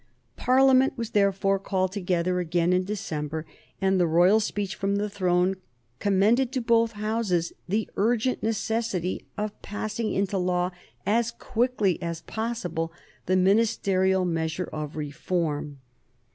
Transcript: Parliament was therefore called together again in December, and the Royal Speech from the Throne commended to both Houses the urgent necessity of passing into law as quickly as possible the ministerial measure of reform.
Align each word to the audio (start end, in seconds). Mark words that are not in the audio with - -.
Parliament 0.37 0.97
was 0.97 1.11
therefore 1.11 1.59
called 1.59 1.91
together 1.91 2.39
again 2.39 2.73
in 2.73 2.83
December, 2.83 3.45
and 3.79 3.99
the 3.99 4.07
Royal 4.07 4.39
Speech 4.39 4.73
from 4.73 4.95
the 4.95 5.07
Throne 5.11 5.57
commended 5.99 6.51
to 6.51 6.59
both 6.59 6.93
Houses 6.93 7.53
the 7.69 7.87
urgent 7.97 8.41
necessity 8.41 9.23
of 9.37 9.61
passing 9.61 10.11
into 10.11 10.39
law 10.39 10.71
as 11.05 11.29
quickly 11.29 12.01
as 12.01 12.21
possible 12.21 12.91
the 13.27 13.37
ministerial 13.37 14.25
measure 14.25 14.69
of 14.73 14.95
reform. 14.95 15.77